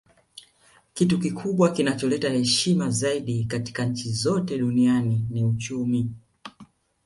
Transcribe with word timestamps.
Kitu 0.93 1.17
kikubwa 1.19 1.71
kinacholeta 1.71 2.29
heshima 2.29 2.89
zaidi 2.89 3.45
katika 3.45 3.85
nchi 3.85 4.09
zote 4.09 4.57
duniani 4.57 5.25
ni 5.29 5.43
uchumi 5.45 6.11